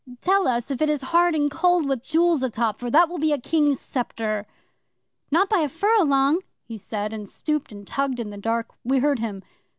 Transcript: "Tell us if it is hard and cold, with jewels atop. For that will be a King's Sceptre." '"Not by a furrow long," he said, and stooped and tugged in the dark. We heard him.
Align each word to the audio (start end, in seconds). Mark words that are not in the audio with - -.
"Tell 0.19 0.47
us 0.47 0.71
if 0.71 0.81
it 0.81 0.89
is 0.89 1.03
hard 1.13 1.35
and 1.35 1.51
cold, 1.51 1.87
with 1.87 2.01
jewels 2.01 2.41
atop. 2.41 2.79
For 2.79 2.89
that 2.89 3.07
will 3.07 3.19
be 3.19 3.31
a 3.33 3.37
King's 3.37 3.79
Sceptre." 3.79 4.47
'"Not 5.29 5.47
by 5.47 5.59
a 5.59 5.69
furrow 5.69 6.01
long," 6.05 6.39
he 6.63 6.75
said, 6.75 7.13
and 7.13 7.27
stooped 7.27 7.71
and 7.71 7.85
tugged 7.87 8.19
in 8.19 8.31
the 8.31 8.37
dark. 8.37 8.69
We 8.83 8.97
heard 8.97 9.19
him. 9.19 9.43